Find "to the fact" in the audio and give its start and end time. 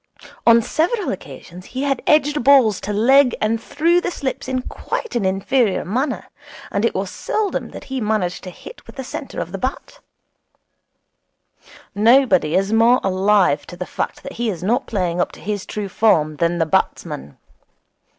13.67-14.23